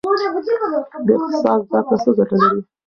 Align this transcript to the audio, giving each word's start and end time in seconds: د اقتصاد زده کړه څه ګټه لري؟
د 1.05 1.07
اقتصاد 1.17 1.61
زده 1.67 1.77
کړه 1.87 1.97
څه 2.03 2.09
ګټه 2.17 2.35
لري؟ 2.41 2.61